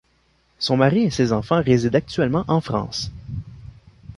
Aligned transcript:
Son 0.57 0.77
mari 0.77 1.01
et 1.03 1.09
ses 1.11 1.31
enfants 1.31 1.61
résident 1.61 1.93
actuellement 1.95 2.43
en 2.47 2.59
France. 2.59 3.11